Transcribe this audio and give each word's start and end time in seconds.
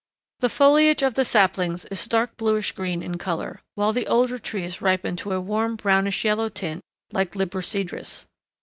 The 0.39 0.49
foliage 0.49 1.03
of 1.03 1.13
the 1.13 1.23
saplings 1.23 1.85
is 1.91 2.07
dark 2.07 2.35
bluish 2.35 2.71
green 2.71 3.03
in 3.03 3.19
color, 3.19 3.61
while 3.75 3.91
the 3.91 4.07
older 4.07 4.39
trees 4.39 4.81
ripen 4.81 5.15
to 5.17 5.33
a 5.33 5.39
warm 5.39 5.75
brownish 5.75 6.25
yellow 6.25 6.49
tint 6.49 6.81
like 7.11 7.35
Libocedrus. 7.35 8.25